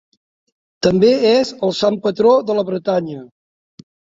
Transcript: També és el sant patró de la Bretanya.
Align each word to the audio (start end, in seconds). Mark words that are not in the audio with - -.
També 0.87 1.11
és 1.33 1.51
el 1.69 1.75
sant 1.81 2.01
patró 2.07 2.33
de 2.51 2.59
la 2.61 2.67
Bretanya. 2.73 3.23